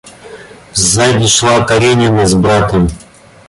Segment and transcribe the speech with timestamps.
[0.73, 2.89] Сзади шла Каренина с братом.